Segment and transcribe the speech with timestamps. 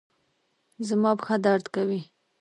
[0.87, 2.01] زما پښه درد کوي